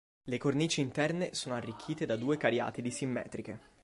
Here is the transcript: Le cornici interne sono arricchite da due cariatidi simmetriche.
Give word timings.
Le 0.23 0.37
cornici 0.39 0.81
interne 0.81 1.35
sono 1.35 1.53
arricchite 1.53 2.07
da 2.07 2.15
due 2.15 2.35
cariatidi 2.35 2.89
simmetriche. 2.89 3.59